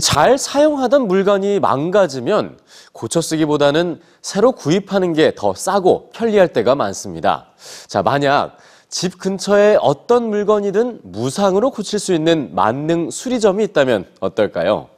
[0.00, 2.58] 잘 사용하던 물건이 망가지면
[2.92, 7.46] 고쳐 쓰기보다는 새로 구입하는 게 더 싸고 편리할 때가 많습니다.
[7.86, 8.56] 자, 만약
[8.88, 14.88] 집 근처에 어떤 물건이든 무상으로 고칠 수 있는 만능 수리점이 있다면 어떨까요?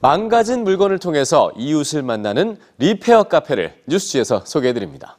[0.00, 5.18] 망가진 물건을 통해서 이웃을 만나는 리페어 카페를 뉴스지에서 소개해드립니다.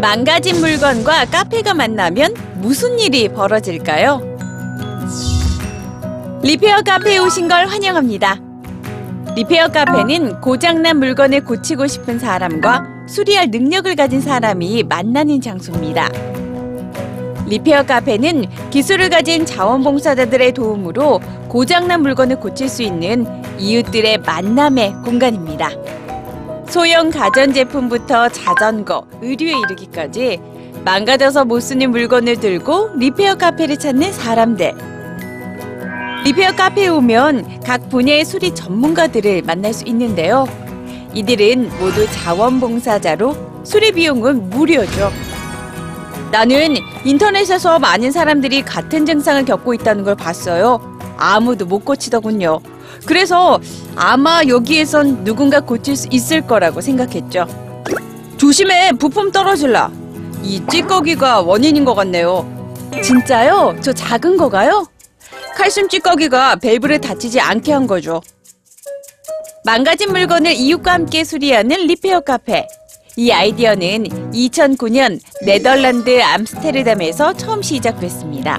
[0.00, 4.37] 망가진 물건과 카페가 만나면 무슨 일이 벌어질까요?
[6.40, 8.38] repair 카페에 오신 걸 환영합니다.
[9.34, 16.08] repair 카페는 고장난 물건을 고치고 싶은 사람과 수리할 능력을 가진 사람이 만나는 장소입니다.
[17.46, 23.26] repair 카페는 기술을 가진 자원봉사자들의 도움으로 고장난 물건을 고칠 수 있는
[23.58, 25.70] 이웃들의 만남의 공간입니다.
[26.68, 30.40] 소형 가전제품부터 자전거, 의류에 이르기까지
[30.84, 34.97] 망가져서 못 쓰는 물건을 들고 repair 카페를 찾는 사람들.
[36.28, 40.46] 리페어 카페에 오면 각 분야의 수리 전문가들을 만날 수 있는데요.
[41.14, 45.10] 이들은 모두 자원봉사자로 수리 비용은 무료죠.
[46.30, 50.98] 나는 인터넷에서 많은 사람들이 같은 증상을 겪고 있다는 걸 봤어요.
[51.16, 52.60] 아무도 못 고치더군요.
[53.06, 53.58] 그래서
[53.96, 57.46] 아마 여기에선 누군가 고칠 수 있을 거라고 생각했죠.
[58.36, 59.90] 조심해, 부품 떨어질라.
[60.42, 62.46] 이 찌꺼기가 원인인 것 같네요.
[63.02, 63.76] 진짜요?
[63.80, 64.86] 저 작은 거가요?
[65.58, 68.22] 칼슘 찌꺼기가 밸브를 닫히지 않게 한 거죠.
[69.64, 72.68] 망가진 물건을 이웃과 함께 수리하는 repair 카페.
[73.16, 78.58] 이 아이디어는 2009년 네덜란드 암스테르담에서 처음 시작됐습니다.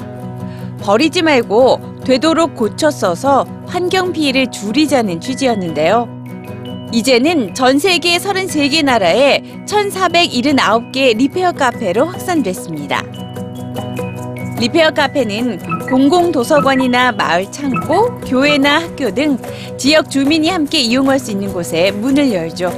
[0.81, 6.05] 버리지 말고 되도록 고쳐 써서 환경 피해를 줄이자는 취지였는데요.
[6.91, 13.03] 이제는 전 세계 33개 나라에 1,479개 repair 카페로 확산됐습니다.
[14.59, 19.37] 리페어 카페는 공공도서관이나 마을 창고, 교회나 학교 등
[19.77, 22.71] 지역 주민이 함께 이용할 수 있는 곳에 문을 열죠.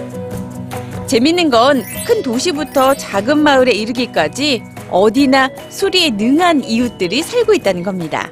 [1.08, 8.32] 재밌는 건 큰 도시부터 작은 마을에 이르기까지 어디나 수리에 능한 이웃들이 살고 있다는 겁니다.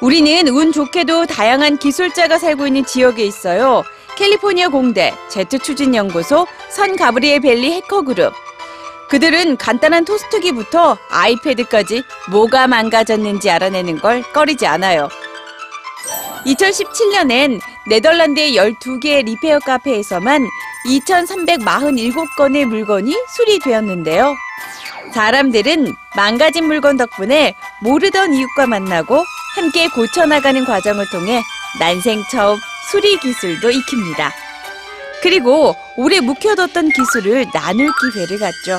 [0.00, 3.82] 우리는 운 좋게도 다양한 기술자가 살고 있는 지역에 있어요.
[4.16, 8.32] 캘리포니아 공대, 제트 추진 연구소, 선 가브리엘 벨리 해커 그룹.
[9.08, 15.08] 그들은 간단한 토스트기부터 아이패드까지 뭐가 망가졌는지 알아내는 걸 꺼리지 않아요.
[16.46, 20.46] 2017년엔 네덜란드의 12개의 리페어 카페에서만
[20.86, 24.34] 2,347건의 물건이 수리되었는데요.
[25.12, 29.22] 사람들은 망가진 물건 덕분에 모르던 이웃과 만나고
[29.54, 31.42] 함께 고쳐나가는 과정을 통해
[31.80, 32.58] 난생 처음
[32.90, 34.32] 수리 기술도 익힙니다.
[35.22, 38.78] 그리고 오래 묵혀뒀던 기술을 나눌 기회를 갖죠.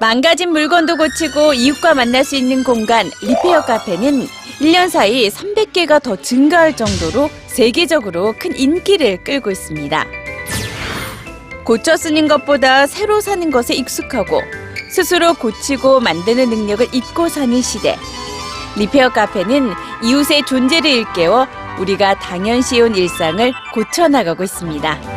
[0.00, 4.26] 망가진 물건도 고치고 이웃과 만날 수 있는 공간 repair 카페는
[4.60, 10.04] 1년 사이 300개가 더 증가할 정도로 세계적으로 큰 인기를 끌고 있습니다.
[11.64, 14.42] 고쳐 쓰는 것보다 새로 사는 것에 익숙하고
[14.90, 17.96] 스스로 고치고 만드는 능력을 잊고 사는 시대.
[18.76, 19.72] repair 카페는
[20.02, 21.46] 이웃의 존재를 일깨워
[21.78, 25.13] 우리가 당연시 온 일상을 고쳐나가고 있습니다.